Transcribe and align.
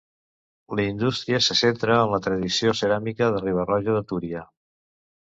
La 0.77 0.85
indústria 0.91 1.39
se 1.47 1.57
centra 1.59 1.97
en 2.05 2.09
la 2.13 2.19
tradició 2.27 2.73
ceràmica 2.79 3.27
de 3.35 3.41
Riba-roja 3.43 3.93
de 3.99 4.01
Túria. 4.13 4.43